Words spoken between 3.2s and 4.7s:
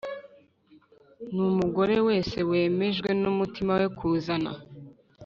n umutima we kuzana